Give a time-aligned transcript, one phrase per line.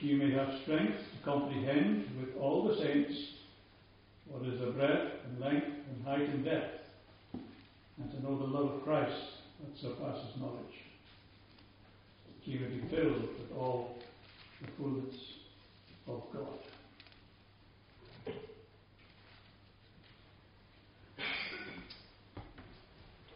[0.00, 3.12] that may have strength to comprehend with all the saints
[4.26, 6.86] what is the breadth and length and height and depth,
[7.34, 9.16] and to know the love of Christ
[9.60, 10.84] that surpasses knowledge,
[12.26, 13.96] that you may be filled with all
[14.60, 15.16] the fullness
[16.06, 16.58] of God.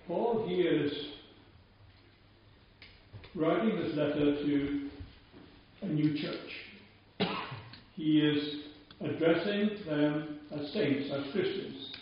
[0.07, 0.93] Paul here is
[3.35, 4.91] writing this letter to
[5.83, 7.29] a new church.
[7.95, 8.61] He is
[9.01, 11.93] addressing them as saints, as Christians.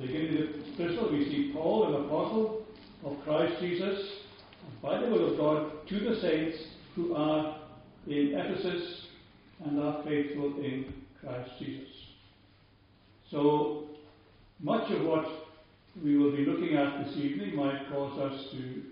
[0.00, 2.64] Beginning the epistle, we see Paul, an apostle
[3.04, 3.98] of Christ Jesus,
[4.82, 6.56] by the will of God, to the saints
[6.96, 7.60] who are
[8.06, 9.06] in Ephesus
[9.64, 11.88] and are faithful in Christ Jesus.
[13.30, 13.84] So,
[14.60, 15.24] much of what
[16.02, 18.82] we will be looking at this evening might cause us to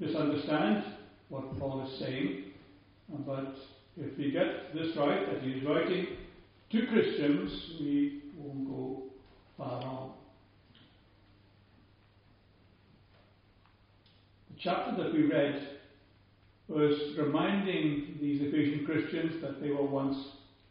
[0.00, 0.84] misunderstand
[1.28, 2.44] what Paul is saying,
[3.08, 3.56] but
[3.96, 6.06] if we get this right, that he is writing
[6.70, 7.50] to Christians,
[7.80, 9.02] we won't go
[9.56, 10.12] far wrong.
[14.50, 15.68] The chapter that we read
[16.68, 20.16] was reminding these Ephesian Christians that they were once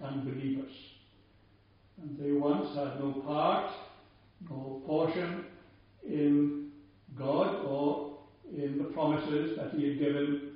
[0.03, 0.71] unbelievers.
[1.99, 3.71] And they once had no part,
[4.47, 5.45] no portion
[6.07, 6.69] in
[7.17, 8.17] God or
[8.55, 10.51] in the promises that He had given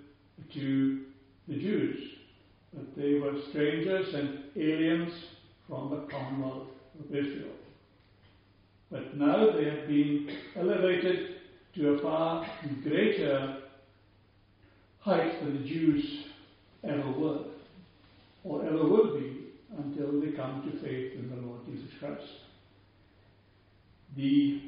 [0.54, 1.06] to
[1.52, 2.00] the Jews.
[2.74, 5.14] But they were strangers and aliens
[5.68, 7.56] from the commonwealth of Israel.
[8.90, 11.36] But now they have been elevated
[11.76, 12.46] to a far
[12.84, 13.58] greater
[15.00, 16.26] height than the Jews
[16.84, 17.40] ever were,
[18.44, 22.24] or ever will be, until they come to faith in the Lord Jesus Christ.
[24.16, 24.62] The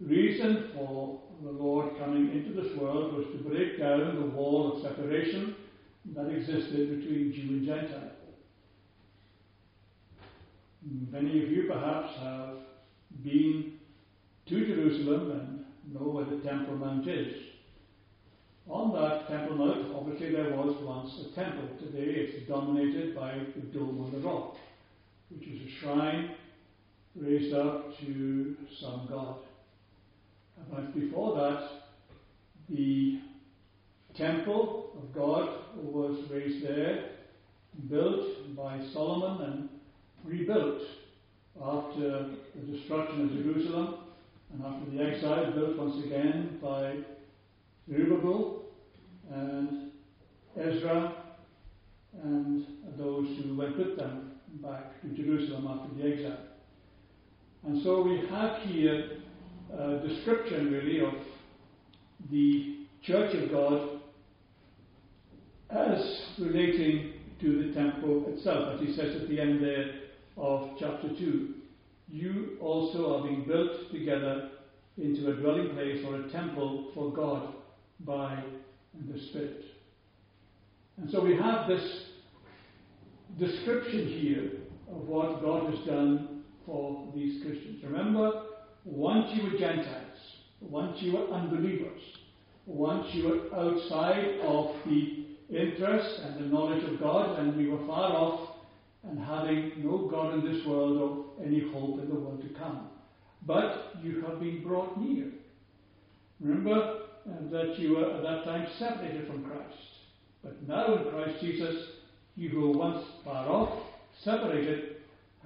[0.00, 4.82] reason for the Lord coming into this world was to break down the wall of
[4.82, 5.54] separation
[6.12, 8.10] that existed between Jew and Gentile.
[11.10, 12.56] Many of you perhaps have
[13.22, 13.78] been
[14.46, 17.34] to Jerusalem and know where the Temple Mount is.
[18.68, 21.68] On that Temple Mount, obviously there was once a temple.
[21.78, 24.56] Today it's dominated by the Dome of the Rock,
[25.30, 26.30] which is a shrine
[27.14, 29.36] raised up to some god.
[30.70, 31.70] But before that,
[32.68, 33.20] the
[34.16, 37.10] temple of God was raised there,
[37.88, 39.68] built by Solomon and
[40.24, 40.82] rebuilt
[41.62, 43.94] after the destruction of Jerusalem
[44.52, 46.96] and after the exile, built once again by
[47.88, 48.62] Zerubbabel
[49.32, 49.90] and
[50.56, 51.14] Ezra
[52.22, 52.66] and
[52.96, 54.32] those who went with them
[54.62, 56.38] back to Jerusalem after the exile.
[57.66, 59.18] And so we have here
[59.76, 61.14] a description really of
[62.30, 63.93] the Church of God
[65.74, 69.94] as relating to the temple itself, as he says at the end there
[70.36, 71.54] of chapter 2.
[72.08, 74.50] You also are being built together
[74.96, 77.54] into a dwelling place or a temple for God
[78.00, 78.42] by
[79.10, 79.64] the Spirit.
[80.96, 82.04] And so we have this
[83.38, 84.50] description here
[84.90, 87.82] of what God has done for these Christians.
[87.82, 88.42] Remember,
[88.84, 90.18] once you were Gentiles,
[90.60, 92.00] once you were unbelievers,
[92.66, 97.86] once you were outside of the interest and the knowledge of God, and we were
[97.86, 98.50] far off
[99.08, 102.88] and having no God in this world or any hope in the world to come.
[103.46, 105.26] But you have been brought near.
[106.40, 109.76] Remember uh, that you were at that time separated from Christ.
[110.42, 111.84] But now in Christ Jesus,
[112.36, 113.82] you who were once far off,
[114.22, 114.96] separated,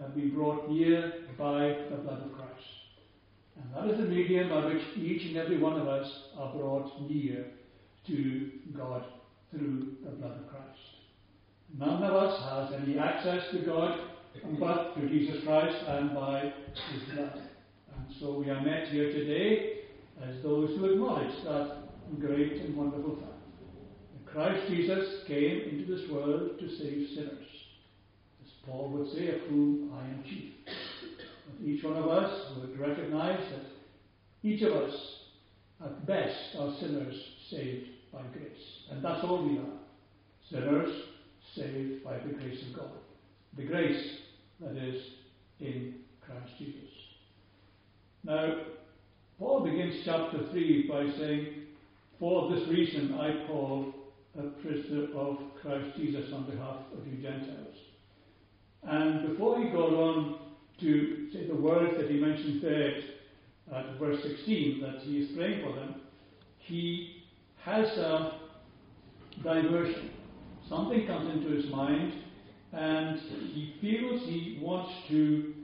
[0.00, 2.48] have been brought near by the blood of Christ.
[3.56, 6.08] And that is the medium by which each and every one of us
[6.38, 7.46] are brought near
[8.06, 9.04] to God
[9.50, 10.64] through the blood of Christ.
[11.76, 13.98] None of us has any access to God
[14.58, 16.52] but through Jesus Christ and by
[16.92, 17.42] His blood.
[17.96, 19.72] And so we are met here today
[20.22, 21.78] as those who acknowledge that
[22.20, 23.32] great and wonderful fact.
[24.12, 27.46] That Christ Jesus came into this world to save sinners.
[28.44, 30.52] As Paul would say, of whom I am chief.
[31.64, 34.94] Each one of us would recognize that each of us,
[35.84, 37.14] at best, are sinners
[37.50, 38.82] saved by grace.
[38.90, 39.78] And that's all we are.
[40.50, 40.90] Sinners
[41.54, 42.90] saved by the grace of God.
[43.56, 44.18] The grace
[44.60, 45.02] that is
[45.60, 45.94] in
[46.24, 46.90] Christ Jesus.
[48.24, 48.54] Now,
[49.38, 51.46] Paul begins chapter 3 by saying,
[52.18, 53.94] For this reason I, Paul,
[54.38, 57.74] a prisoner of Christ Jesus on behalf of you Gentiles.
[58.82, 60.38] And before he goes on
[60.80, 62.96] to say the words that he mentions there
[63.74, 65.96] at verse 16, that he is praying for them,
[66.58, 67.17] he
[67.68, 68.32] has a
[69.44, 70.10] diversion.
[70.70, 72.14] something comes into his mind,
[72.72, 73.18] and
[73.52, 75.54] he feels he wants to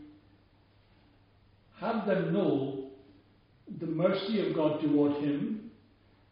[1.81, 2.91] have them know
[3.81, 5.71] the mercy of God toward him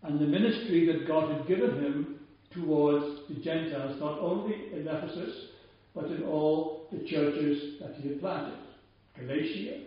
[0.02, 2.16] and the ministry that God had given him
[2.50, 5.34] towards the Gentiles, not only in Ephesus,
[5.94, 8.58] but in all the churches that he had planted
[9.18, 9.80] Galatia,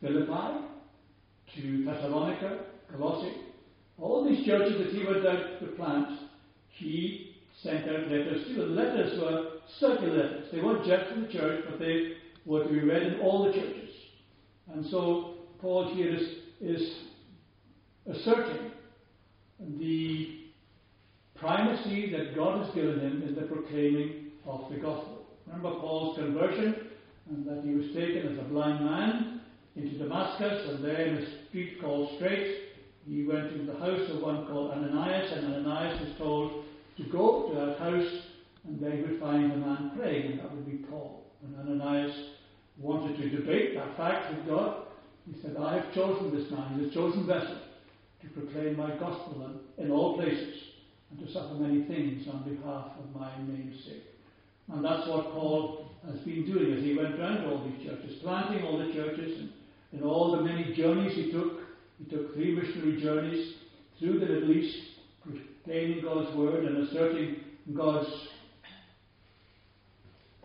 [0.00, 0.64] Philippi,
[1.54, 2.58] to Thessalonica,
[2.90, 3.45] Colossae.
[3.98, 6.18] All these churches that he went out to plant,
[6.68, 8.54] he sent out letters to.
[8.54, 10.48] The letters were circular letters.
[10.52, 12.12] They weren't just for the church, but they
[12.44, 13.90] were to be read in all the churches.
[14.72, 16.28] And so Paul here is,
[16.60, 16.94] is
[18.06, 18.70] asserting
[19.78, 20.40] the
[21.34, 25.26] primacy that God has given him in the proclaiming of the gospel.
[25.46, 26.88] Remember Paul's conversion,
[27.30, 29.40] and that he was taken as a blind man
[29.74, 32.65] into Damascus, and there in a street called Straight,
[33.08, 36.64] he went into the house of one called Ananias, and Ananias was told
[36.96, 38.22] to go to that house,
[38.66, 41.24] and they would find a man praying, and that would be Paul.
[41.44, 42.14] And Ananias
[42.78, 44.86] wanted to debate that fact with God.
[45.30, 47.58] He said, I have chosen this man, he's a chosen vessel,
[48.22, 50.54] to proclaim my gospel in all places,
[51.10, 54.02] and to suffer many things on behalf of my name's sake.
[54.72, 58.64] And that's what Paul has been doing as he went around all these churches, planting
[58.64, 59.52] all the churches, and
[59.92, 61.65] in all the many journeys he took.
[61.98, 63.54] He took three missionary journeys
[63.98, 64.76] through the Middle East,
[65.22, 67.36] proclaiming God's word and asserting
[67.74, 68.10] God's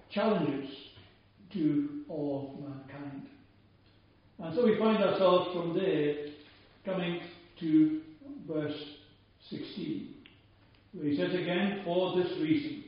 [0.10, 0.70] challenges
[1.54, 3.28] to all mankind.
[4.40, 6.16] And so we find ourselves from there
[6.86, 7.22] coming
[7.60, 8.02] to
[8.48, 8.78] verse
[9.50, 10.14] 16,
[10.94, 12.86] where he says again, for this reason.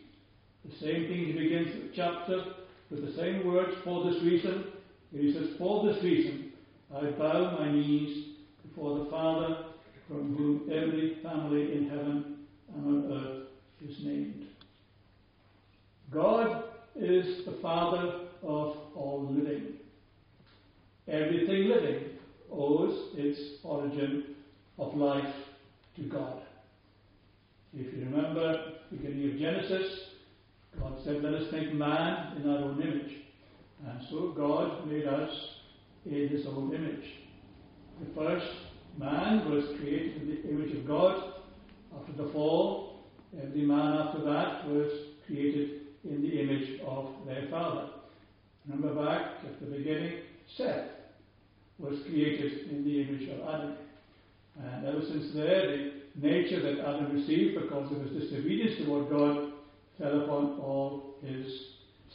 [0.65, 2.43] The same thing he begins the chapter
[2.89, 4.65] with the same words, for this reason.
[5.11, 6.53] He says, For this reason
[6.95, 8.32] I bow my knees
[8.73, 9.65] before the Father
[10.07, 12.37] from whom every family in heaven
[12.75, 13.47] and on earth
[13.87, 14.45] is named.
[16.11, 16.63] God
[16.95, 19.73] is the Father of all living.
[21.07, 22.03] Everything living
[22.51, 24.35] owes its origin
[24.77, 25.33] of life
[25.95, 26.41] to God.
[27.73, 29.99] If you remember, the beginning of Genesis,
[30.79, 33.11] God said, Let us make man in our own image.
[33.87, 35.31] And so God made us
[36.05, 37.22] in his own image.
[38.03, 38.51] The first
[38.97, 41.33] man was created in the image of God.
[41.97, 43.05] After the fall,
[43.41, 44.91] every man after that was
[45.25, 47.89] created in the image of their father.
[48.67, 50.21] Remember back at the beginning,
[50.57, 50.89] Seth
[51.79, 53.75] was created in the image of Adam.
[54.61, 59.53] And ever since there, the nature that Adam received because of his disobedience toward God
[59.97, 61.45] fell upon all his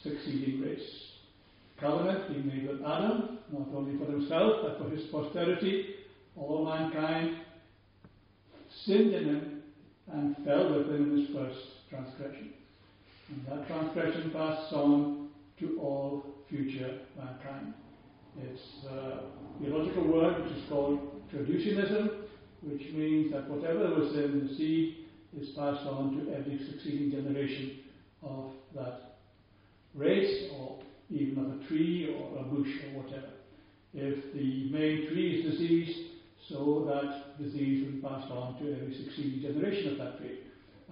[0.03, 1.08] succeeding race.
[1.79, 5.95] Covenant being made with Adam, not only for himself, but for his posterity,
[6.35, 7.37] all mankind
[8.85, 9.63] sinned in him
[10.11, 11.59] and fell within his first
[11.89, 12.53] transgression.
[13.29, 15.29] And that transgression passed on
[15.59, 17.73] to all future mankind.
[18.41, 22.09] It's uh, a theological word which is called traducianism,
[22.61, 24.95] which means that whatever was in the seed
[25.39, 27.79] is passed on to every succeeding generation
[28.23, 29.17] of that
[29.93, 30.79] race, or
[31.09, 33.29] even of a tree or a bush or whatever.
[33.93, 36.09] If the main tree is diseased,
[36.47, 40.39] so that disease will be passed on to every succeeding generation of that tree.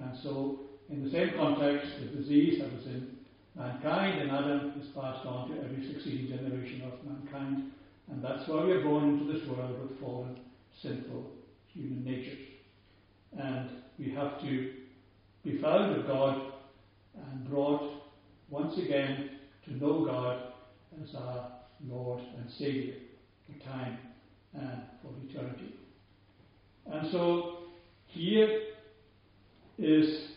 [0.02, 0.60] And so,
[0.90, 3.18] in the same context, the disease that was in
[3.56, 7.72] mankind in Adam is passed on to every succeeding generation of mankind.
[8.10, 10.40] And that's why we are born into this world with fallen,
[10.82, 11.32] sinful
[11.74, 12.46] human natures.
[13.38, 13.70] And
[14.00, 14.74] we have to
[15.44, 16.54] be found of God
[17.16, 18.04] and brought
[18.50, 19.32] once again
[19.68, 20.40] to know God
[21.02, 21.52] as our
[21.88, 22.96] Lord and Saviour
[23.46, 23.98] for time
[24.54, 25.76] and for eternity.
[26.92, 27.58] And so
[28.08, 28.62] here
[29.78, 30.30] is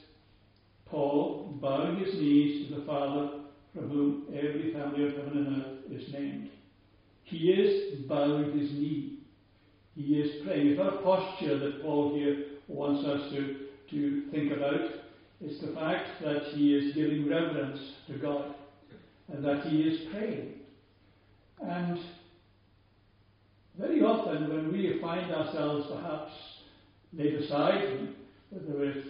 [0.86, 3.30] Paul bowing his knees to the Father
[3.74, 6.50] from whom every family of heaven and earth is named.
[7.22, 9.18] He is bowing his knee.
[9.94, 10.68] He is praying.
[10.68, 13.56] It's not posture that Paul here wants us to,
[13.90, 14.80] to think about.
[15.40, 18.54] It's the fact that he is giving reverence to God
[19.32, 20.54] and that he is praying.
[21.62, 21.98] And
[23.78, 26.32] very often, when we find ourselves perhaps
[27.12, 28.08] laid aside,
[28.50, 29.02] whether we're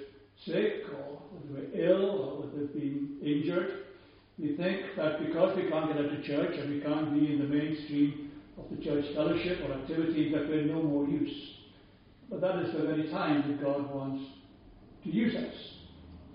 [0.44, 3.84] sick or whether we're ill or whether we've been injured,
[4.38, 7.38] we think that because we can't get out of church and we can't be in
[7.38, 11.56] the mainstream of the church fellowship or activities, that we're no more use.
[12.30, 14.24] But that is the very time that God wants
[15.04, 15.54] to use us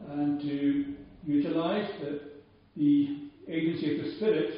[0.10, 2.22] and to utilize the,
[2.76, 4.54] the agency of the Spirit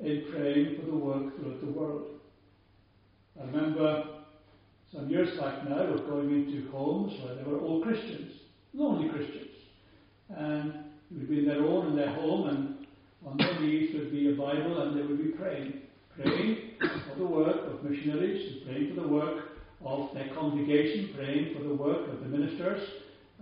[0.00, 2.06] in praying for the work throughout the world.
[3.40, 4.04] I remember
[4.92, 8.32] some years back now of going into homes where there were all Christians,
[8.72, 9.50] lonely Christians.
[10.34, 10.72] and
[11.10, 12.86] would be in their own, in their home, and
[13.26, 15.74] on their knees would be a Bible, and they would be praying.
[16.16, 19.50] Praying for the work of missionaries, praying for the work
[19.84, 22.82] of their congregation, praying for the work of the ministers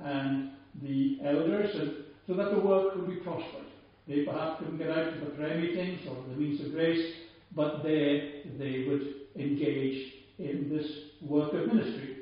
[0.03, 0.51] and
[0.83, 1.95] the elders, and
[2.27, 3.64] so that the work would be prospered.
[4.07, 7.15] They perhaps couldn't get out to the prayer meetings or the means of grace,
[7.57, 10.87] but there they would engage in this
[11.23, 12.17] work of ministry,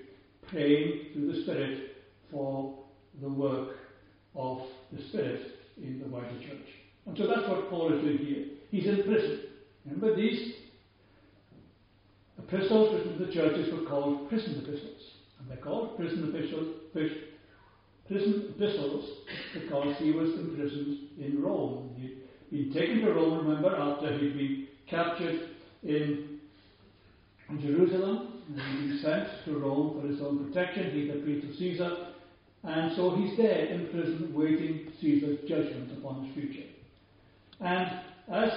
[0.49, 1.97] praying through the Spirit
[2.31, 2.79] for
[3.21, 3.77] the work
[4.37, 4.63] of
[4.93, 5.41] the Spirit
[5.77, 6.69] in the wider church.
[7.07, 8.45] And so that's what Paul is doing here.
[8.71, 9.41] He's in prison.
[9.85, 10.55] Remember, these
[12.39, 15.01] epistles written to the churches were called prison epistles.
[15.41, 16.77] And they're called prison epistles,
[18.09, 19.05] prison epistles
[19.55, 21.91] because he was imprisoned in Rome.
[21.99, 25.51] He'd been taken to Rome, remember, after he'd been captured
[25.83, 26.41] in
[27.61, 28.29] Jerusalem.
[28.57, 30.91] And he'd sent to Rome for his own protection.
[30.91, 32.07] He's the priest of Caesar.
[32.65, 36.69] And so he's there in prison waiting Caesar's judgment upon his future.
[37.61, 38.01] And
[38.33, 38.51] as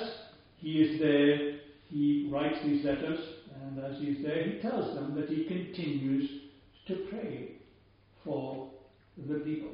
[0.57, 3.19] he is there, he writes these letters,
[3.61, 6.29] and as he is there, he tells them that he continues
[6.87, 7.51] to pray
[8.23, 8.69] for
[9.17, 9.72] the people.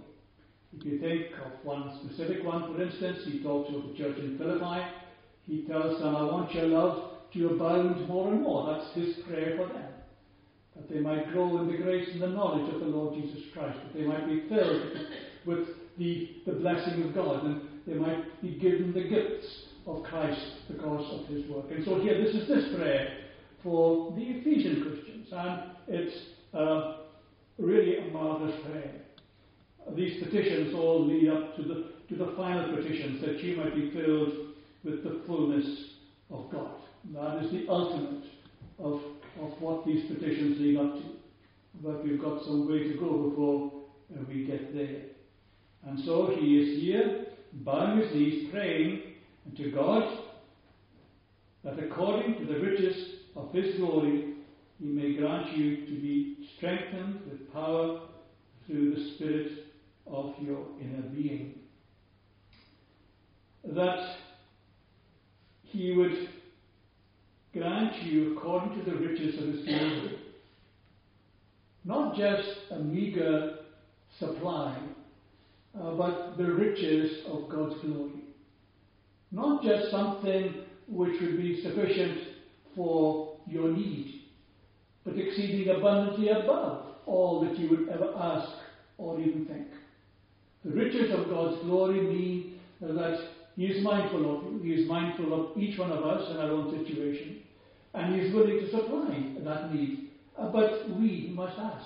[0.77, 4.38] If you think of one specific one, for instance, he talks of the church in
[4.38, 4.81] Philippi.
[5.45, 8.74] He tells them, I want your love to abound more and more.
[8.74, 9.89] That's his prayer for them.
[10.75, 13.77] That they might grow in the grace and the knowledge of the Lord Jesus Christ.
[13.83, 14.81] That they might be filled
[15.45, 15.67] with
[15.98, 17.43] the, the blessing of God.
[17.43, 19.48] And they might be given the gifts
[19.86, 21.65] of Christ because of his work.
[21.71, 23.17] And so here, this is this prayer
[23.62, 25.27] for the Ephesian Christians.
[25.33, 26.15] And it's
[26.53, 26.98] uh,
[27.57, 29.00] really a marvelous prayer.
[29.95, 33.91] These petitions all lead up to the, to the final petitions that you might be
[33.91, 34.33] filled
[34.83, 35.65] with the fullness
[36.29, 36.75] of God.
[37.13, 38.23] That is the ultimate
[38.79, 39.01] of,
[39.39, 41.03] of what these petitions lead up to.
[41.83, 43.71] But we've got some way to go before
[44.13, 45.01] uh, we get there.
[45.88, 49.01] And so he is here, bowing his knees, praying
[49.57, 50.19] to God
[51.63, 54.33] that according to the riches of his glory,
[54.79, 58.01] he may grant you to be strengthened with power
[58.65, 59.51] through the Spirit
[60.08, 61.55] of your inner being.
[63.63, 64.15] That
[65.63, 66.29] he would
[67.53, 70.20] grant you according to the riches of his glory.
[71.84, 73.58] Not just a meager
[74.20, 74.77] supply,
[75.79, 78.24] uh, but the riches of God's glory.
[79.31, 80.53] Not just something
[80.88, 82.20] which would be sufficient
[82.75, 84.22] for your need,
[85.05, 88.50] but exceeding abundantly above all that you would ever ask
[88.98, 89.67] or even think.
[90.63, 93.19] The riches of God's glory mean that
[93.55, 94.59] He is mindful of you.
[94.63, 97.41] He is mindful of each one of us in our own situation.
[97.93, 100.09] And He is willing to supply that need.
[100.37, 101.85] Uh, but we must ask.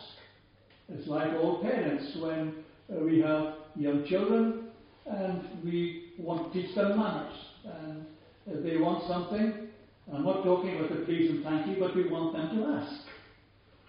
[0.89, 2.55] It's like all parents when
[2.91, 4.67] uh, we have young children
[5.05, 7.33] and we want to teach them manners.
[7.65, 8.05] And
[8.45, 9.69] if they want something,
[10.13, 13.07] I'm not talking about the please and thank you, but we want them to ask.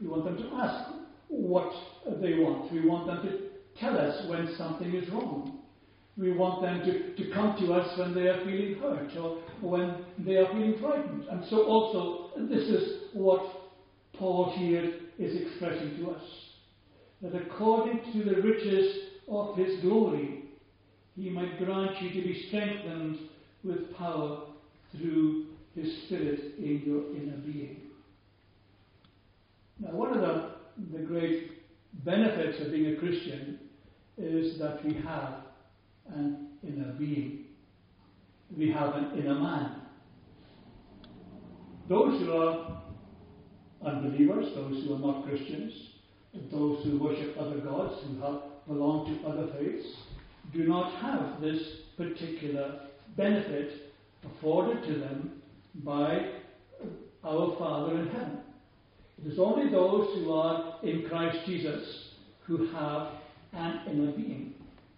[0.00, 0.94] We want them to ask
[1.28, 1.72] what
[2.20, 2.72] they want.
[2.72, 3.45] We want them to
[3.80, 5.60] tell us when something is wrong.
[6.16, 10.04] We want them to, to come to us when they are feeling hurt or when
[10.18, 11.24] they are feeling frightened.
[11.28, 13.42] And so, also, this is what
[14.14, 16.22] Paul here is expressing to us.
[17.20, 18.96] That according to the riches
[19.28, 20.44] of his glory,
[21.16, 23.18] he might grant you to be strengthened
[23.62, 24.40] with power
[24.92, 27.82] through his Spirit in your inner being.
[29.78, 31.50] Now, one of the, the great
[32.04, 33.58] benefits of being a Christian
[34.18, 35.40] is that we have
[36.14, 37.44] an inner being.
[38.56, 39.82] We have an inner man.
[41.88, 42.82] Those who are
[43.84, 45.72] unbelievers, those who are not Christians,
[46.50, 49.86] those who worship other gods, who have, belong to other faiths,
[50.52, 51.60] do not have this
[51.96, 52.80] particular
[53.16, 53.92] benefit
[54.24, 55.42] afforded to them
[55.84, 56.30] by
[57.24, 58.38] our Father in heaven.
[59.24, 62.10] It is only those who are in Christ Jesus
[62.46, 63.08] who have
[63.56, 64.54] an inner being.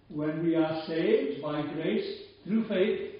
[0.09, 3.15] When we are saved by grace through faith,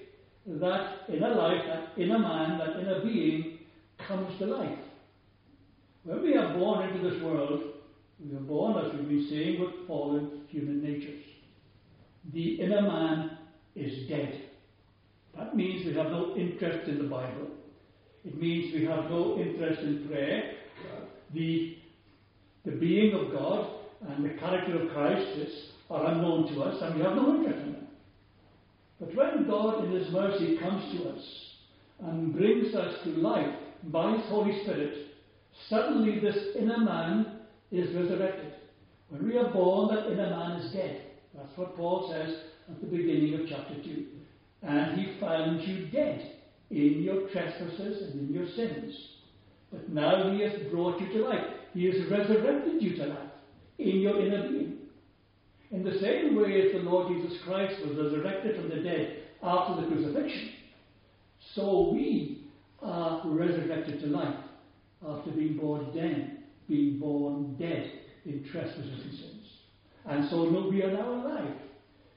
[0.45, 3.59] that inner life, that inner man, that inner being
[4.07, 4.79] comes to life.
[6.03, 7.61] When we are born into this world,
[8.19, 11.23] we are born, as we've been saying, with fallen human natures.
[12.33, 13.37] The inner man
[13.75, 14.41] is dead.
[15.37, 17.47] That means we have no interest in the Bible.
[18.25, 20.55] It means we have no interest in prayer.
[21.33, 21.77] The,
[22.65, 25.53] the being of God and the character of Christ is,
[25.89, 27.87] are unknown to us, and we have no interest in them.
[28.99, 31.23] But when God, in His mercy, comes to us
[32.01, 33.53] and brings us to life
[33.83, 35.07] by His Holy Spirit,
[35.69, 37.39] suddenly this inner man
[37.71, 38.53] is resurrected.
[39.09, 41.01] When we are born, that inner man is dead.
[41.35, 42.35] That's what Paul says
[42.69, 44.05] at the beginning of chapter 2.
[44.61, 46.35] And he found you dead
[46.69, 48.95] in your trespasses and in your sins.
[49.71, 51.45] But now he has brought you to life.
[51.73, 53.28] He has resurrected you to life
[53.79, 54.77] in your inner being.
[55.71, 59.81] In the same way as the Lord Jesus Christ was resurrected from the dead after
[59.81, 60.49] the crucifixion,
[61.55, 62.49] so we
[62.81, 64.35] are resurrected to life
[65.07, 67.91] after being born dead, being born dead
[68.25, 69.45] in trespasses and sins.
[70.05, 71.55] And so no, we are now alive.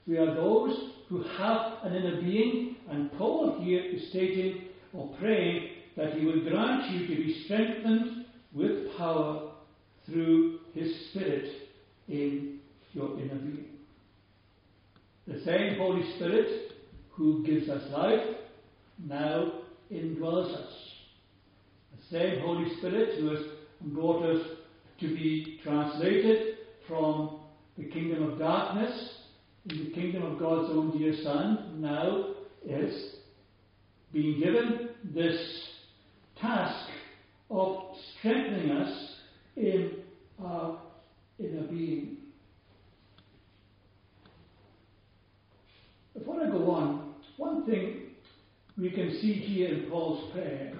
[0.07, 5.69] We are those who have an inner being, and Paul here is stating or praying
[5.95, 9.51] that he will grant you to be strengthened with power
[10.05, 11.49] through his Spirit
[12.07, 12.59] in
[12.93, 13.65] your inner being.
[15.27, 16.73] The same Holy Spirit
[17.11, 18.37] who gives us life
[18.99, 19.53] now
[19.91, 20.73] indwells us.
[21.95, 23.45] The same Holy Spirit who has
[23.81, 24.45] brought us
[24.99, 26.55] to be translated
[26.87, 27.39] from
[27.77, 29.17] the kingdom of darkness
[29.69, 32.33] in the kingdom of God's own dear Son now
[32.65, 33.15] is
[34.11, 35.69] being given this
[36.39, 36.89] task
[37.49, 39.15] of strengthening us
[39.55, 40.02] in
[40.45, 40.79] our
[41.39, 42.17] inner being.
[46.17, 48.01] Before I go on, one thing
[48.77, 50.73] we can see here in Paul's prayer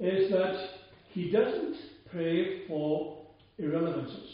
[0.00, 0.68] is that
[1.10, 1.76] he doesn't
[2.10, 3.18] pray for
[3.60, 4.28] irrelevances.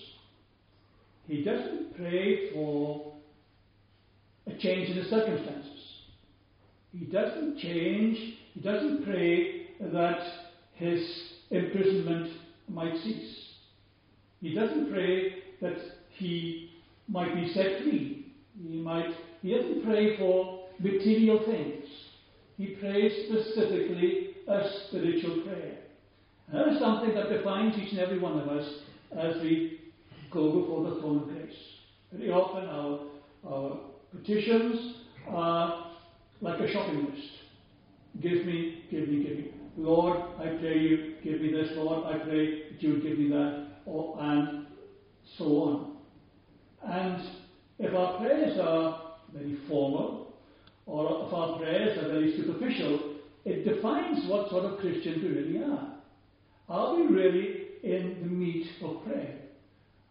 [1.27, 3.15] He doesn't pray for
[4.47, 5.71] a change in the circumstances.
[6.93, 10.21] He doesn't change, he doesn't pray that
[10.75, 11.01] his
[11.51, 12.31] imprisonment
[12.69, 13.44] might cease.
[14.45, 15.75] He doesn't pray that
[16.19, 16.71] he
[17.09, 18.27] might be set free.
[18.63, 19.09] He might
[19.41, 21.87] he doesn't pray for material things.
[22.59, 25.79] He prays specifically a spiritual prayer.
[26.49, 28.69] And that is something that defines each and every one of us
[29.19, 29.81] as we
[30.31, 31.57] go before the throne of grace.
[32.13, 33.01] Very often our,
[33.51, 33.79] our
[34.13, 34.97] petitions
[35.27, 35.87] are
[36.43, 37.29] like a shopping list.
[38.21, 39.51] Give me, give me, give me.
[39.79, 41.71] Lord, I pray you, give me this.
[41.77, 43.64] Lord, I pray that you would give me that.
[43.87, 44.67] Or, and
[45.39, 45.97] so on.
[46.83, 47.29] And
[47.79, 50.35] if our prayers are very formal,
[50.87, 55.65] or if our prayers are very superficial, it defines what sort of Christians we really
[55.65, 55.95] are.
[56.69, 59.37] Are we really in the meat of prayer?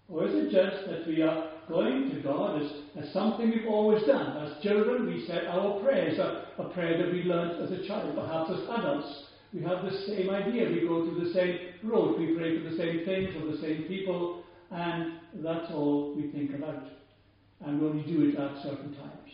[0.09, 2.71] Or is it just that we are going to God as,
[3.03, 4.45] as something we've always done?
[4.45, 8.13] As children, we said our prayers, a, a prayer that we learned as a child.
[8.15, 10.69] Perhaps as adults, we have the same idea.
[10.69, 12.19] We go through the same road.
[12.19, 16.55] We pray for the same things or the same people, and that's all we think
[16.55, 16.83] about.
[17.63, 19.31] And we only do it at certain times.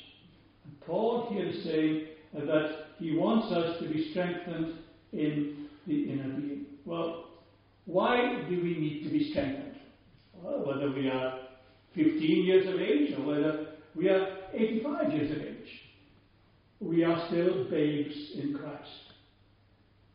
[0.65, 4.79] And Paul here is saying that he wants us to be strengthened
[5.13, 6.65] in the inner being.
[6.85, 7.29] Well,
[7.85, 9.77] why do we need to be strengthened?
[10.33, 11.39] Well, whether we are
[11.95, 15.69] 15 years of age or whether we are 85 years of age,
[16.81, 19.08] we are still babes in Christ.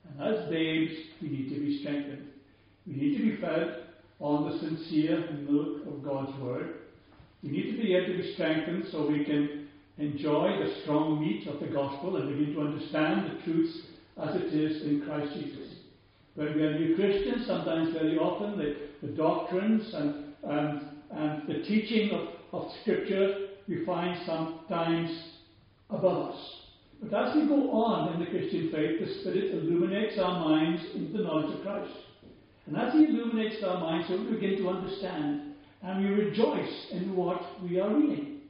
[0.08, 2.28] And as babes, we need to be strengthened.
[2.86, 3.84] We need to be fed
[4.20, 6.74] on the sincere milk of God's Word.
[7.42, 11.46] We need to be able to be strengthened so we can enjoy the strong meat
[11.46, 13.78] of the gospel and begin to understand the truths
[14.22, 15.74] as it is in Christ Jesus.
[16.34, 21.62] When we are new Christians, sometimes very often the, the doctrines and, and, and the
[21.62, 25.10] teaching of, of Scripture we find sometimes
[25.90, 26.63] above us.
[27.10, 31.18] But as we go on in the Christian faith, the Spirit illuminates our minds into
[31.18, 31.92] the knowledge of Christ.
[32.66, 37.14] And as He illuminates our minds, so we begin to understand and we rejoice in
[37.14, 38.40] what we are reading.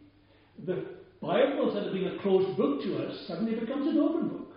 [0.67, 0.85] The
[1.21, 4.53] Bible, instead of being a closed book to us, suddenly becomes an open book.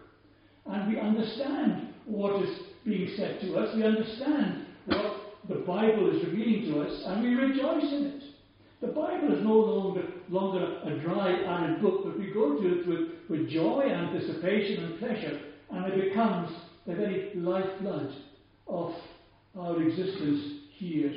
[0.68, 2.50] And we understand what is
[2.86, 3.76] being said to us.
[3.76, 8.17] We understand what the Bible is revealing to us, and we rejoice in it.
[8.80, 12.88] The Bible is no longer, longer a dry, arid book, but we go to it
[12.88, 15.40] with, with joy, anticipation, and pleasure,
[15.72, 16.52] and it becomes
[16.86, 18.14] the very lifeblood
[18.68, 18.94] of
[19.58, 21.12] our existence here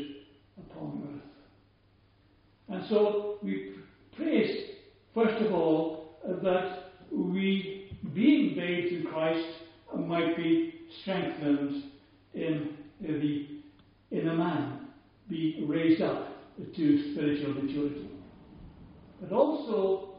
[0.58, 2.74] upon earth.
[2.74, 3.74] And so we
[4.16, 4.70] praise,
[5.14, 9.46] first of all, that we, being bathed in Christ,
[9.94, 11.84] might be strengthened
[12.32, 13.46] in the
[14.10, 14.88] inner man,
[15.28, 16.29] be raised up
[16.74, 18.08] to spiritual maturity.
[19.20, 20.14] But also,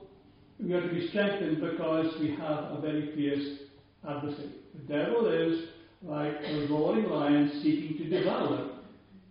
[0.60, 3.60] we are to be strengthened because we have a very fierce
[4.08, 4.52] adversary.
[4.76, 5.70] The devil is
[6.04, 8.70] like a roaring lion seeking to devour,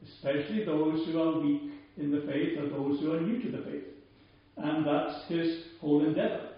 [0.06, 1.62] especially those who are weak
[1.96, 3.84] in the faith or those who are new to the faith.
[4.56, 6.48] And that's his whole endeavor.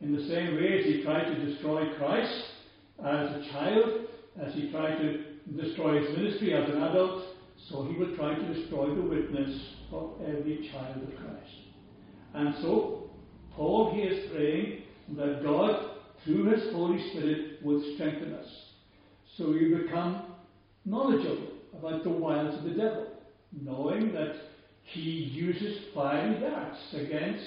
[0.00, 2.42] In the same way as he tried to destroy Christ
[2.98, 4.06] as a child,
[4.40, 5.24] as he tried to
[5.62, 7.24] destroy his ministry as an adult,
[7.68, 9.60] so he will try to destroy the witness
[9.92, 11.62] of every child of Christ.
[12.34, 13.10] And so,
[13.54, 14.82] Paul here is praying
[15.16, 15.90] that God,
[16.24, 18.46] through His Holy Spirit, would strengthen us.
[19.36, 20.22] So we become
[20.84, 21.48] knowledgeable
[21.78, 23.06] about the wiles of the devil,
[23.60, 24.34] knowing that
[24.84, 27.44] he uses fiery darts against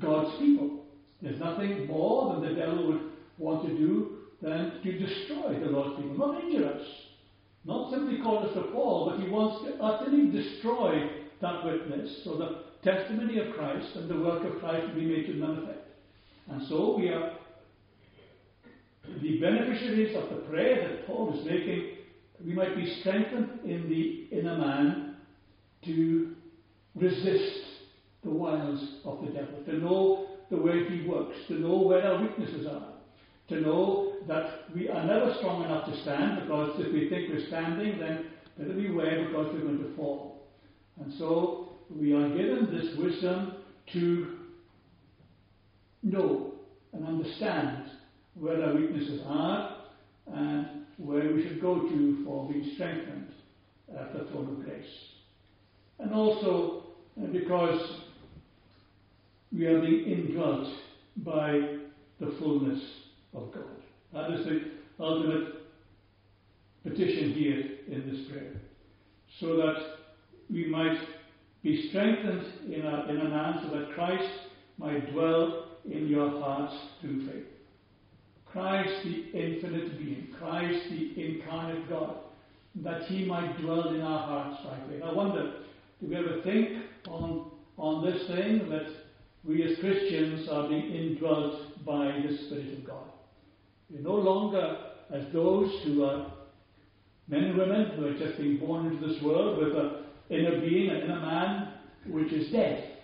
[0.00, 0.84] God's people.
[1.22, 3.00] There's nothing more than the devil would
[3.38, 6.86] want to do than to destroy the Lord's people, not injure us.
[7.64, 12.36] Not simply call us to fall, but he wants to utterly destroy that witness so
[12.36, 15.88] the testimony of Christ and the work of Christ will be made to none effect.
[16.48, 17.32] And so we are
[19.20, 21.96] the beneficiaries of the prayer that Paul is making.
[22.44, 25.16] We might be strengthened in the inner man
[25.84, 26.34] to
[26.94, 27.60] resist
[28.24, 32.22] the wiles of the devil, to know the way he works, to know where our
[32.22, 32.89] weaknesses are,
[33.50, 37.46] to know that we are never strong enough to stand because if we think we're
[37.48, 40.48] standing, then better beware because we're going to fall.
[41.00, 43.54] And so we are given this wisdom
[43.92, 44.38] to
[46.02, 46.52] know
[46.92, 47.90] and understand
[48.34, 49.76] where our weaknesses are
[50.32, 50.66] and
[50.98, 53.32] where we should go to for being strengthened
[53.98, 54.84] at the throne of grace.
[55.98, 56.84] And also
[57.20, 58.02] uh, because
[59.52, 60.68] we are being indwelt
[61.16, 61.78] by
[62.20, 62.80] the fullness
[63.34, 63.64] of God.
[64.12, 64.60] That is the
[64.98, 65.54] ultimate
[66.82, 68.52] petition here in this prayer.
[69.38, 69.76] So that
[70.50, 70.98] we might
[71.62, 74.28] be strengthened in our so that Christ
[74.78, 77.46] might dwell in your hearts through faith.
[78.46, 82.16] Christ, the infinite being, Christ, the incarnate God,
[82.76, 85.02] that he might dwell in our hearts by faith.
[85.04, 85.52] I wonder,
[86.00, 88.86] do we ever think on, on this thing that
[89.44, 93.09] we as Christians are being indwelt by the Spirit of God?
[93.90, 94.78] We're no longer
[95.12, 96.32] as those who are
[97.28, 100.90] men and women who are just being born into this world with an inner being,
[100.90, 101.68] an inner man,
[102.06, 102.96] which is dead.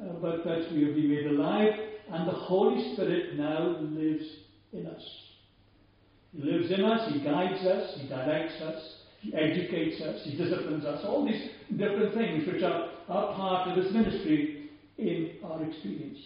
[0.00, 1.72] Uh, but that we have been made alive,
[2.10, 4.24] and the Holy Spirit now lives
[4.72, 5.02] in us.
[6.34, 8.82] He lives in us, He guides us, He directs us,
[9.20, 13.84] He educates us, He disciplines us, all these different things which are, are part of
[13.84, 16.18] His ministry in our experience.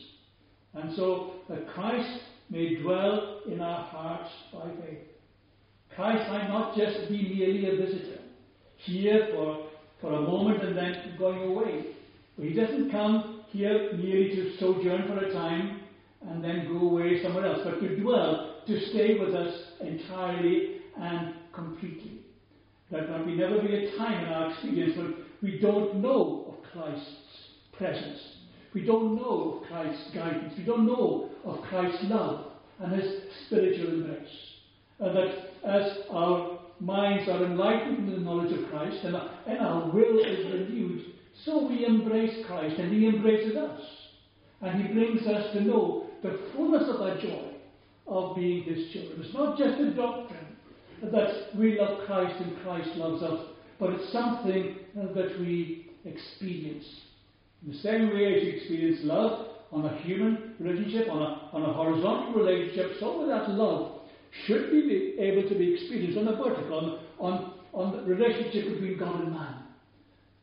[0.74, 4.98] And so that Christ may dwell in our hearts by faith.
[5.94, 8.20] Christ might not just be merely a visitor,
[8.76, 9.68] here for,
[10.00, 11.86] for a moment and then going away.
[12.36, 15.80] But he doesn't come here merely to sojourn for a time
[16.28, 21.34] and then go away somewhere else, but to dwell, to stay with us entirely and
[21.52, 22.20] completely.
[22.90, 26.70] That there may never be a time in our experience when we don't know of
[26.72, 27.16] Christ's
[27.72, 28.35] presence.
[28.76, 30.52] We don't know of Christ's guidance.
[30.58, 34.28] We don't know of Christ's love and his spiritual embrace.
[35.00, 39.58] And that as our minds are enlightened in the knowledge of Christ and our, and
[39.60, 41.06] our will is renewed,
[41.46, 43.80] so we embrace Christ and he embraces us.
[44.60, 47.54] And he brings us to know the fullness of our joy
[48.06, 49.22] of being his children.
[49.24, 50.54] It's not just a doctrine
[51.00, 53.40] that we love Christ and Christ loves us,
[53.80, 56.84] but it's something that we experience.
[57.66, 61.62] In the same way as you experience love on a human relationship, on a, on
[61.62, 64.02] a horizontal relationship, so that love
[64.46, 69.20] should be able to be experienced on a vertical, on, on, the relationship between God
[69.20, 69.54] and man.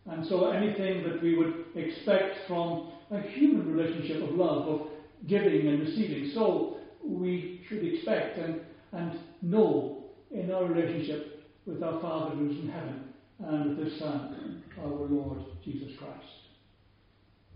[0.07, 4.87] And so anything that we would expect from a human relationship of love, of
[5.25, 8.59] giving and receiving, so we should expect and,
[8.91, 13.05] and know in our relationship with our Father who's in heaven
[13.39, 16.42] and with His Son, our Lord Jesus Christ.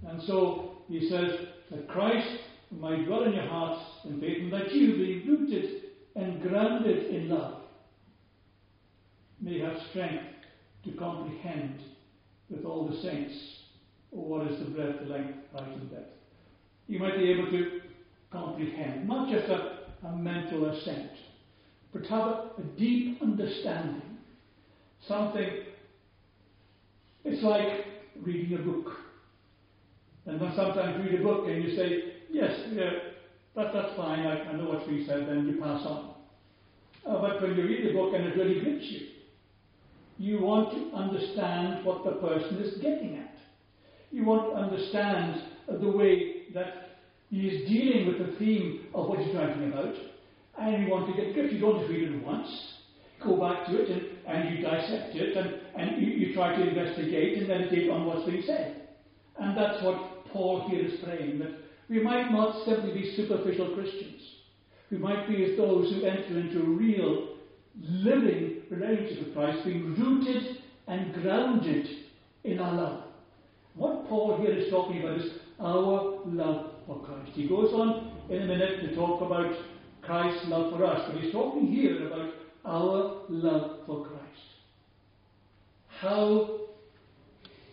[0.05, 1.31] And so he says
[1.71, 2.27] that Christ
[2.71, 5.83] might dwell in your hearts in faith, and that you, being rooted
[6.15, 7.62] and grounded in love,
[9.39, 10.23] may have strength
[10.86, 11.81] to comprehend
[12.49, 13.33] with all the saints
[14.10, 16.12] what is the breadth, the length, height, and depth.
[16.88, 17.81] You might be able to
[18.31, 21.12] comprehend, not just a, a mental assent,
[21.93, 24.01] but have a, a deep understanding.
[25.07, 25.49] Something,
[27.23, 27.86] it's like
[28.21, 28.91] reading a book.
[30.27, 32.89] And then sometimes read a book and you say, yes, yeah,
[33.55, 36.15] that, that's fine, I, I know what we said, then you pass on.
[37.05, 39.07] Uh, but when you read a book and it really grips you,
[40.17, 43.35] you want to understand what the person is getting at.
[44.11, 49.19] You want to understand the way that he is dealing with the theme of what
[49.19, 49.93] he's writing about,
[50.59, 51.53] and you want to get gripped.
[51.53, 52.47] You don't read it once,
[53.23, 56.67] go back to it, and, and you dissect it, and, and you, you try to
[56.67, 58.87] investigate and meditate on what's being said.
[59.39, 61.51] And that's what Paul here is praying, that
[61.89, 64.21] we might not simply be superficial Christians.
[64.91, 67.35] We might be as those who enter into a real,
[67.81, 71.87] living relationship with Christ, being rooted and grounded
[72.43, 73.03] in our love.
[73.75, 77.31] What Paul here is talking about is our love for Christ.
[77.33, 79.53] He goes on in a minute to talk about
[80.01, 82.29] Christ's love for us, but he's talking here about
[82.65, 84.23] our love for Christ.
[85.99, 86.59] How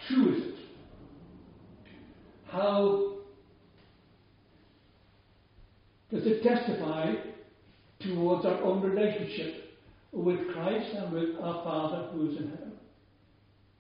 [0.09, 0.54] true is it?
[2.55, 3.15] How
[6.13, 7.15] does it testify
[7.99, 9.75] towards our own relationship
[10.13, 12.73] with Christ and with our Father who is in heaven?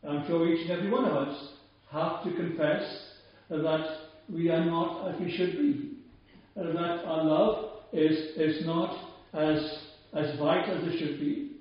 [0.09, 1.51] I'm sure each and every one of us
[1.93, 2.83] have to confess
[3.49, 3.97] that
[4.29, 5.99] we are not as we should be,
[6.57, 8.91] that our love is, is not
[9.35, 9.79] as,
[10.15, 11.53] as vital as it should be.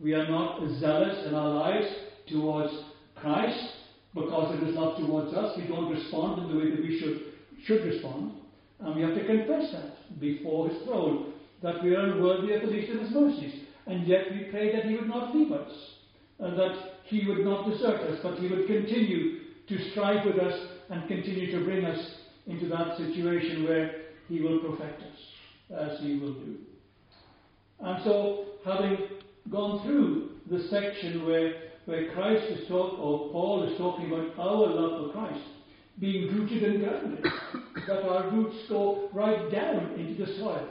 [0.00, 1.86] We are not zealous in our lives
[2.28, 2.72] towards
[3.14, 3.77] Christ
[4.20, 5.56] because it is not towards us.
[5.56, 7.20] We don't respond in the way that we should,
[7.64, 8.32] should respond.
[8.80, 12.68] And we have to confess that before His throne, that we are unworthy of the
[12.68, 13.62] least of His mercies.
[13.86, 15.72] And yet we pray that He would not leave us,
[16.38, 20.54] and that He would not desert us, but He would continue to strive with us
[20.90, 21.98] and continue to bring us
[22.46, 26.56] into that situation where He will perfect us, as He will do.
[27.80, 28.98] And so, having
[29.50, 31.54] gone through the section where,
[31.88, 35.42] where Christ is talking, or Paul is talking about our love for Christ,
[35.98, 37.24] being rooted and grounded,
[37.86, 40.68] that our roots go right down into the soil.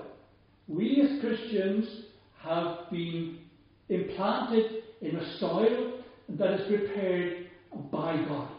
[0.67, 1.87] We as Christians
[2.43, 3.39] have been
[3.89, 7.47] implanted in a soil that is prepared
[7.91, 8.49] by God.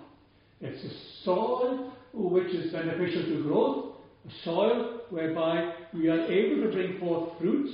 [0.60, 3.94] It's a soil which is beneficial to growth,
[4.26, 7.72] a soil whereby we are able to bring forth fruits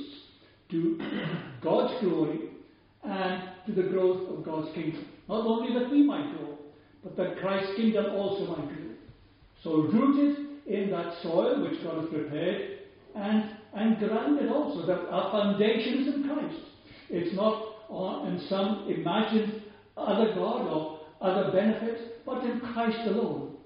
[0.72, 1.00] to
[1.62, 2.50] God's glory
[3.02, 5.06] and to the growth of God's kingdom.
[5.28, 6.58] Not only that we might grow,
[7.02, 8.84] but that Christ's kingdom also might grow.
[9.62, 12.78] So rooted in that soil which God has prepared
[13.14, 16.60] and, and grounded also that our foundation is in Christ.
[17.10, 19.62] It's not on, in some imagined
[19.96, 23.56] other God or other benefits, but in Christ alone.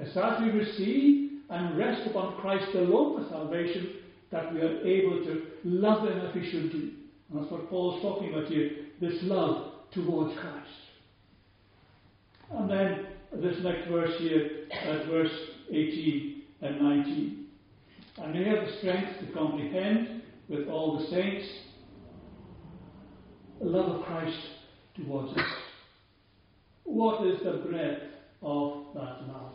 [0.00, 3.96] As we receive and rest upon Christ alone for salvation
[4.30, 6.90] that we are able to love Him as we should do.
[7.30, 10.66] And that's what Paul's talking about here this love towards Christ.
[12.52, 15.32] And then this next verse here, at verse
[15.70, 17.46] 18 and 19.
[18.18, 21.46] And may have the strength to comprehend with all the saints
[23.60, 24.38] the love of Christ
[24.96, 25.46] towards us.
[26.84, 28.02] What is the breadth
[28.42, 29.52] of that love?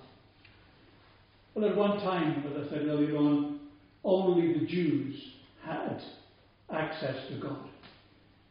[1.54, 3.60] Well, at one time, as I said earlier on,
[4.04, 5.16] only the Jews
[5.64, 6.02] had
[6.72, 7.68] access to God.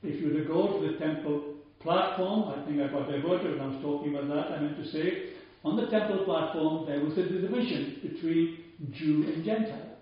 [0.05, 3.61] If you were to go to the temple platform, I think I got diverted when
[3.61, 5.31] I was talking about that, I meant to say,
[5.65, 8.59] on the temple platform there was a division between
[8.93, 9.97] Jew and Gentile.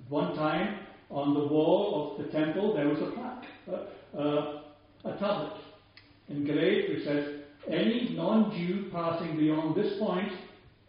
[0.00, 0.78] At one time,
[1.10, 4.62] on the wall of the temple, there was a plaque, uh, uh,
[5.04, 5.60] a tablet
[6.28, 10.32] engraved which says, Any non Jew passing beyond this point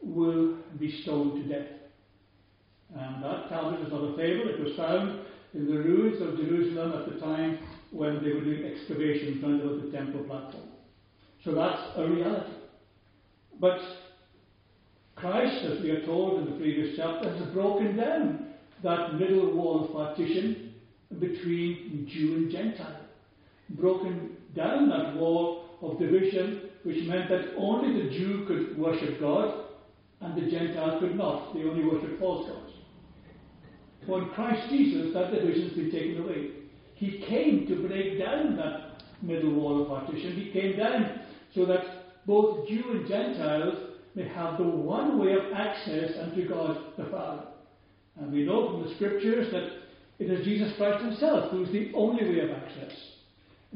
[0.01, 1.67] will be stoned to death.
[2.95, 6.93] And that tablet is not a fable, it was found in the ruins of Jerusalem
[6.93, 7.59] at the time
[7.91, 10.69] when they were doing excavations under the temple platform.
[11.43, 12.51] So that's a reality.
[13.59, 13.79] But
[15.15, 18.47] Christ, as we are told in the previous chapter, has broken down
[18.83, 20.73] that middle wall of partition
[21.19, 23.01] between Jew and Gentile.
[23.71, 29.65] Broken down that wall of division, which meant that only the Jew could worship God
[30.21, 31.53] and the Gentile could not.
[31.53, 32.71] They only worshiped false gods.
[34.05, 36.60] For in Christ Jesus, that division has been taken away.
[37.01, 40.35] He came to break down that middle wall of partition.
[40.35, 41.21] He came down
[41.55, 41.81] so that
[42.27, 43.73] both Jew and Gentiles
[44.13, 47.41] may have the one way of access unto God the Father.
[48.19, 51.91] And we know from the scriptures that it is Jesus Christ Himself who is the
[51.95, 52.95] only way of access.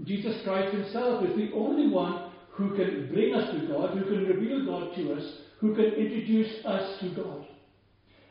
[0.03, 4.27] Jesus Christ Himself is the only one who can bring us to God, who can
[4.27, 5.23] reveal God to us,
[5.59, 7.47] who can introduce us to God.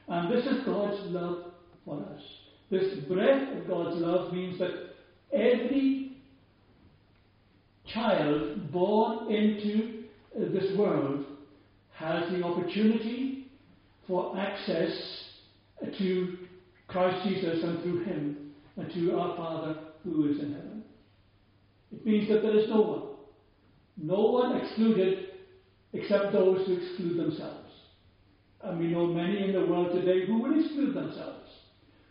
[0.06, 1.46] And this is God's love
[1.84, 2.22] for us.
[2.70, 4.83] This breadth of God's love means that
[5.34, 6.16] every
[7.92, 11.24] child born into this world
[11.94, 13.46] has the opportunity
[14.06, 14.90] for access
[15.98, 16.38] to
[16.88, 20.84] Christ Jesus and through Him and to our Father who is in heaven.
[21.92, 23.02] It means that there is no one,
[23.96, 25.26] no one excluded
[25.92, 27.70] except those who exclude themselves.
[28.62, 31.48] And we know many in the world today who will exclude themselves,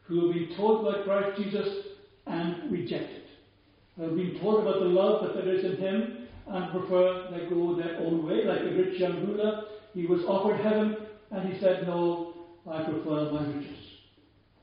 [0.05, 1.67] who will be told by Christ Jesus
[2.27, 3.25] and reject it,
[3.95, 7.49] who have been told about the love that there is in Him and prefer they
[7.49, 9.63] go their own way, like the rich young ruler.
[9.93, 10.97] He was offered heaven
[11.31, 12.33] and he said, No,
[12.69, 13.77] I prefer my riches.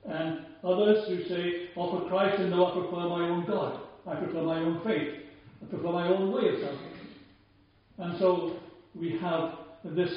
[0.09, 3.81] And others who say, Offer Christ and no, I prefer my own God.
[4.07, 5.25] I prefer my own faith.
[5.63, 7.09] I prefer my own way of salvation.
[7.99, 8.57] And so
[8.95, 10.11] we have this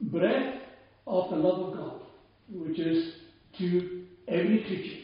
[0.00, 0.60] breadth
[1.06, 2.00] of the love of God,
[2.50, 3.14] which is
[3.58, 3.97] to
[4.28, 5.00] every creature,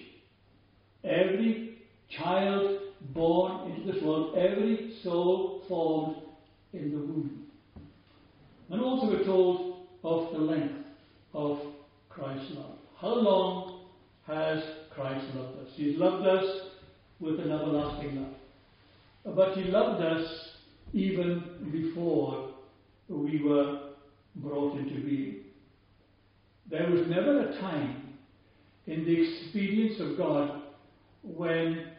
[1.04, 1.78] every
[2.16, 2.78] child
[3.12, 6.16] born into this world, every soul formed
[6.72, 7.46] in the womb.
[8.70, 10.74] And also we're told of the length
[11.32, 11.58] of
[12.08, 12.76] Christ's love.
[12.98, 13.86] How long
[14.26, 14.62] has
[14.94, 15.68] Christ loved us?
[15.74, 16.44] He's loved us
[17.20, 19.36] with an everlasting love.
[19.36, 20.26] But He loved us
[20.92, 22.50] even before
[23.08, 23.90] we were
[24.36, 25.36] brought into being.
[26.70, 28.03] There was never a time
[28.86, 30.62] in the experience of God
[31.22, 31.92] when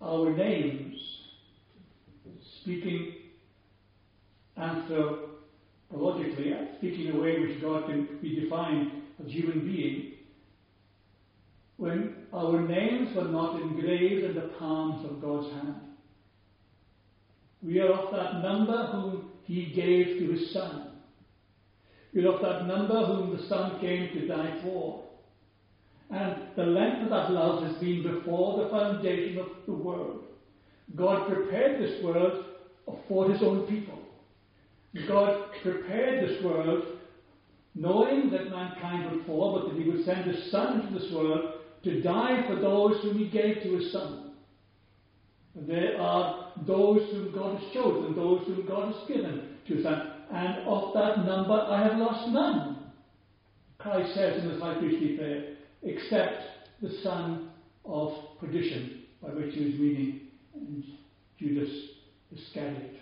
[0.00, 0.94] our names,
[2.60, 3.14] speaking
[4.58, 8.92] anthropologically, uh, speaking in a way which God can be defined
[9.24, 10.12] as human being,
[11.78, 15.76] when our names were not engraved in the palms of God's hand.
[17.62, 20.90] We are of that number whom He gave to His Son.
[22.14, 25.07] We are of that number whom the Son came to die for.
[26.10, 30.24] And the length of that love has been before the foundation of the world.
[30.96, 32.46] God prepared this world
[33.08, 33.98] for His own people.
[35.06, 36.82] God prepared this world
[37.74, 41.54] knowing that mankind would fall, but that He would send His Son into this world
[41.84, 44.32] to die for those whom He gave to His Son.
[45.54, 49.84] And There are those whom God has chosen, those whom God has given to His
[49.84, 50.12] Son.
[50.32, 52.76] And of that number I have lost none.
[53.76, 56.42] Christ says in His high priestly prayer, except
[56.82, 57.50] the son
[57.84, 60.20] of perdition, by which he was meaning
[61.38, 61.70] Judas
[62.36, 62.94] Iscariot.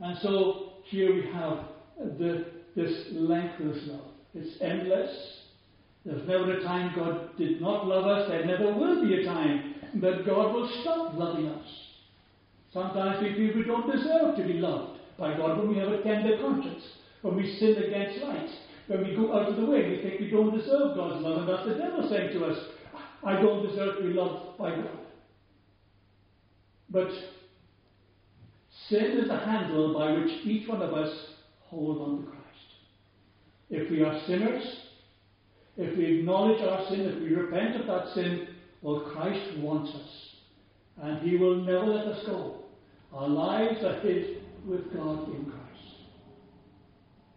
[0.00, 4.12] And so here we have uh, the, this lengthless love.
[4.34, 5.10] It's endless.
[6.04, 8.28] There's never a time God did not love us.
[8.28, 11.66] There never will be a time that God will stop loving us.
[12.72, 16.02] Sometimes we feel we don't deserve to be loved by God when we have a
[16.02, 16.82] tender conscience,
[17.22, 18.50] when we sin against right,
[18.86, 21.48] when we go out of the way, we think we don't deserve God's love, and
[21.48, 22.58] that's the devil saying to us,
[23.22, 24.98] I don't deserve to be loved by God.
[26.90, 27.08] But
[28.88, 31.12] sin is the handle by which each one of us
[31.60, 32.44] hold on to Christ.
[33.70, 34.64] If we are sinners,
[35.76, 38.48] if we acknowledge our sin, if we repent of that sin,
[38.82, 40.10] well, Christ wants us.
[41.02, 42.56] And He will never let us go.
[43.12, 45.63] Our lives are hid with God in Christ.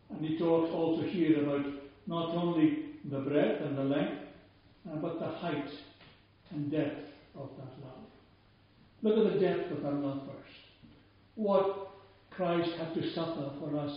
[0.10, 1.66] And he talks also here about
[2.08, 4.22] not only the breadth and the length,
[4.90, 5.70] uh, but the height
[6.52, 7.98] and depth of that love.
[9.02, 10.56] Look at the depth of that love first.
[11.36, 11.90] What
[12.32, 13.96] Christ had to suffer for us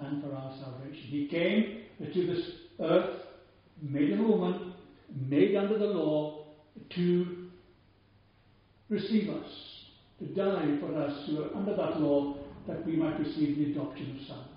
[0.00, 1.04] and for our salvation.
[1.08, 2.44] He came to this
[2.80, 3.16] earth,
[3.82, 4.72] made a woman,
[5.28, 6.46] made under the law,
[6.94, 7.48] to
[8.88, 9.50] receive us,
[10.20, 14.16] to die for us who are under that law, that we might receive the adoption
[14.20, 14.49] of sons.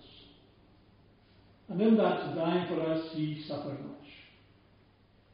[1.70, 4.08] And in that dying for us, he suffered much.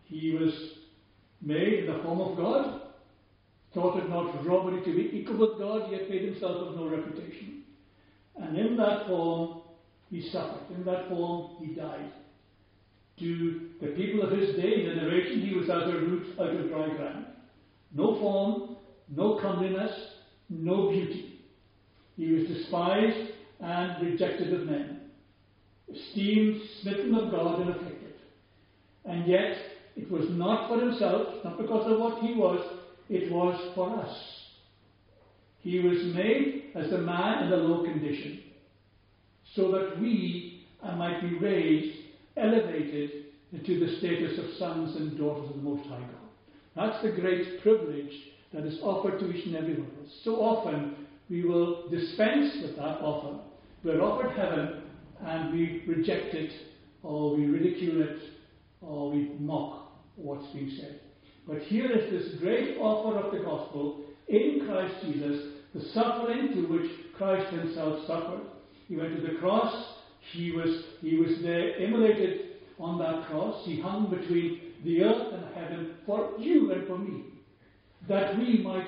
[0.05, 0.53] He was
[1.41, 2.81] made in the form of God,
[3.73, 7.63] thought it not robbery to be equal with God, yet made himself of no reputation.
[8.35, 9.61] And in that form,
[10.09, 10.75] he suffered.
[10.75, 12.11] In that form, he died.
[13.19, 16.87] To the people of his day, generation, he was as a root out of dry
[16.95, 17.25] ground.
[17.93, 18.77] No form,
[19.09, 19.91] no comeliness,
[20.49, 21.39] no beauty.
[22.15, 24.98] He was despised and rejected of men
[25.93, 28.13] esteemed, smitten of God, and afflicted.
[29.05, 29.57] And yet,
[29.95, 32.59] it was not for himself, not because of what he was,
[33.09, 34.15] it was for us.
[35.61, 38.43] He was made as a man in a low condition,
[39.55, 41.97] so that we might be raised,
[42.37, 43.11] elevated
[43.65, 46.09] to the status of sons and daughters of the Most High God.
[46.75, 48.13] That's the great privilege
[48.53, 50.13] that is offered to each and every one of us.
[50.23, 53.39] So often we will dispense with that offer.
[53.83, 54.83] We're offered heaven,
[55.25, 56.51] and we reject it,
[57.03, 58.19] or we ridicule it,
[58.81, 60.99] or we mock what's being said.
[61.47, 66.61] But here is this great offer of the gospel in Christ Jesus, the suffering to
[66.67, 68.41] which Christ himself suffered.
[68.87, 69.95] He went to the cross,
[70.31, 72.41] he was, he was there immolated
[72.79, 77.23] on that cross, he hung between the earth and heaven for you and for me,
[78.07, 78.87] that we might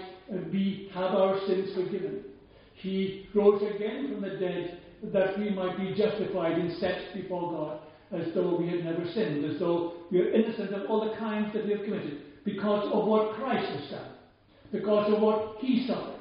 [0.51, 2.24] be, have our sins forgiven.
[2.76, 7.80] He rose again from the dead that we might be justified and set before God
[8.12, 11.54] as though we had never sinned, as though we are innocent of all the crimes
[11.54, 14.12] that we have committed, because of what Christ has done,
[14.72, 16.20] because of what He suffered,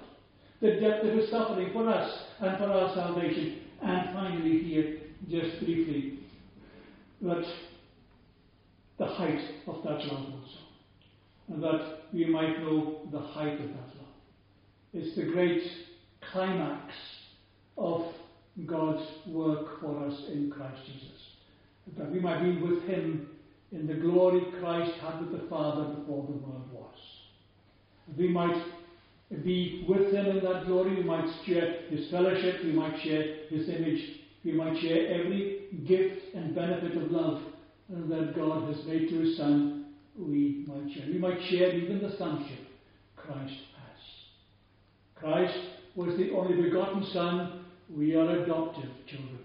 [0.60, 2.10] the depth of His suffering for us
[2.40, 3.60] and for our salvation.
[3.82, 6.20] And finally, here, just briefly,
[7.22, 7.44] that
[8.98, 10.58] the height of that love also,
[11.48, 14.14] and that we might know the height of that love.
[14.92, 15.62] It's the great
[16.32, 16.92] climax
[17.78, 18.04] of
[18.66, 21.18] God's work for us in Christ Jesus.
[21.98, 23.28] That we might be with Him
[23.72, 26.94] in the glory Christ had with the Father before the world was.
[28.16, 28.62] We might
[29.44, 33.68] be with Him in that glory, we might share His fellowship, we might share His
[33.68, 34.00] image,
[34.44, 37.42] we might share every gift and benefit of love
[37.88, 39.86] that God has made to His Son,
[40.18, 41.06] we might share.
[41.06, 42.58] We might share even the sonship
[43.16, 44.00] Christ has.
[45.14, 45.58] Christ
[45.94, 47.59] was the only begotten Son,
[47.96, 49.38] we are adopted children.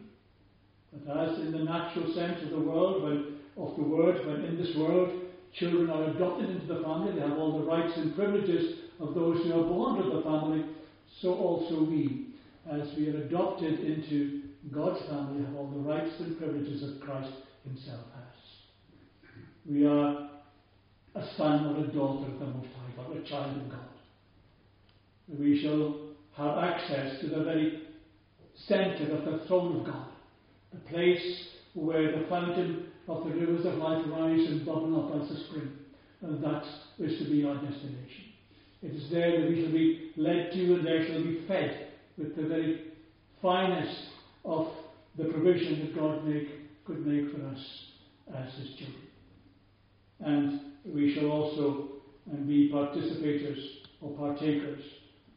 [0.94, 4.58] But as in the natural sense of the world, when of the word, when in
[4.58, 5.10] this world
[5.54, 9.44] children are adopted into the family, they have all the rights and privileges of those
[9.44, 10.66] who are born to the family,
[11.22, 12.28] so also we,
[12.70, 14.42] as we are adopted into
[14.72, 17.32] God's family, have all the rights and privileges that Christ
[17.64, 19.32] Himself has.
[19.70, 20.30] We are
[21.16, 23.80] a son or a daughter of the Most High God, a child of God.
[25.40, 26.02] We shall
[26.36, 27.85] have access to the very
[28.68, 30.08] centre of the throne of God,
[30.74, 35.32] the place where the fountain of the rivers of life rise and bubble up as
[35.32, 35.72] a spring.
[36.22, 36.64] And that
[37.00, 38.26] is to be our destination.
[38.82, 41.88] It is there that we shall be led to and there shall be fed
[42.18, 42.82] with the very
[43.42, 44.00] finest
[44.44, 44.68] of
[45.18, 46.48] the provision that God make,
[46.86, 47.60] could make for us
[48.36, 49.02] as His children.
[50.20, 51.90] And we shall also
[52.32, 53.62] uh, be participators
[54.02, 54.82] or partakers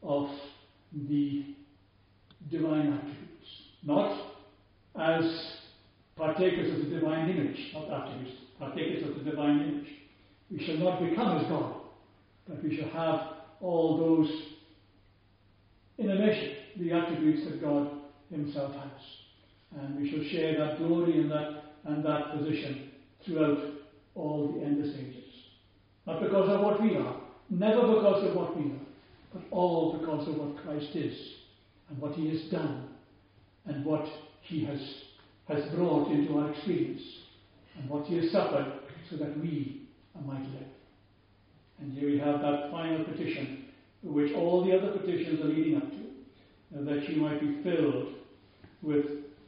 [0.01, 0.29] of
[1.09, 1.55] the
[2.51, 3.47] divine attributes.
[3.83, 4.33] Not
[4.99, 5.23] as
[6.15, 9.87] partakers of the divine image, not attributes, partakers of the divine image.
[10.51, 11.75] We shall not become as God,
[12.47, 13.21] but we shall have
[13.61, 14.29] all those
[15.97, 17.91] in a measure, the attributes that God
[18.31, 19.79] Himself has.
[19.79, 22.91] And we shall share that glory and that, and that position
[23.25, 23.59] throughout
[24.15, 25.23] all the endless ages.
[26.07, 27.15] Not because of what we are,
[27.49, 28.79] never because of what we are,
[29.33, 31.38] but all because of what Christ is
[31.89, 32.89] and what He has done
[33.65, 34.05] and what
[34.41, 34.79] He has,
[35.47, 37.01] has brought into our experience
[37.77, 38.79] and what He has suffered
[39.09, 39.87] so that we
[40.25, 40.67] might live.
[41.79, 43.65] And here we have that final petition,
[44.03, 48.13] which all the other petitions are leading up to, that you might be filled
[48.81, 49.05] with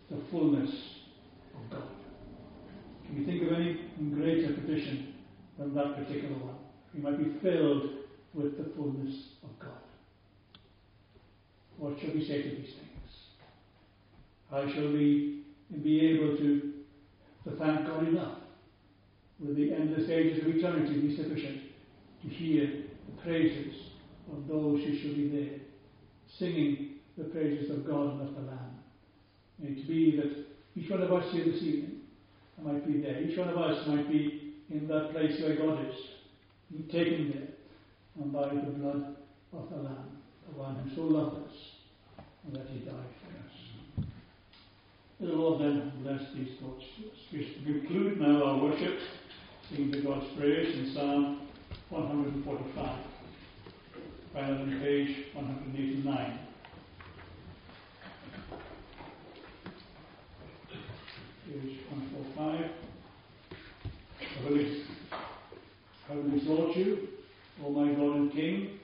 [0.09, 0.71] the fullness
[1.55, 1.83] of God.
[3.05, 3.79] Can you think of any
[4.13, 5.13] greater petition
[5.57, 6.55] than that particular one?
[6.93, 7.91] You might be filled
[8.33, 9.13] with the fullness
[9.43, 9.80] of God.
[11.81, 13.11] What shall we say to these things?
[14.51, 15.45] How shall we
[15.83, 16.73] be able to,
[17.43, 18.37] to thank God enough?
[19.39, 21.61] Will the endless ages of eternity be sufficient
[22.21, 23.73] to hear the praises
[24.31, 25.59] of those who shall be there,
[26.37, 28.77] singing the praises of God and of the Lamb?
[29.57, 30.45] May it be that
[30.79, 32.01] each one of us here this evening
[32.61, 33.23] might be there.
[33.23, 35.95] Each one of us might be in that place where God is,
[36.91, 39.15] taken there, and by the blood
[39.51, 41.70] of the Lamb, the one who so loved us,
[42.45, 44.05] and that he died for us.
[45.19, 47.47] May the Lord then bless these thoughts to us.
[47.65, 48.99] We conclude now our worship,
[49.69, 51.47] singing to God's praise in Psalm
[51.89, 52.99] 145,
[54.33, 56.39] found on page 189.
[61.45, 62.71] Page 145.
[64.33, 64.65] I will,
[66.09, 67.07] I will exalt you,
[67.63, 68.79] O my God and King,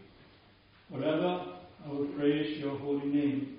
[0.91, 3.56] forever I will praise your holy name.